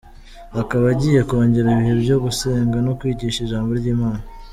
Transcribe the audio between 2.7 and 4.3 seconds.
no kwigisha ijambo ry’Imana.